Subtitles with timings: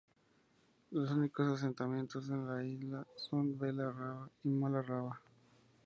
[0.89, 5.21] Los únicos asentamientos en la isla son Vela Rava y Mala Rava.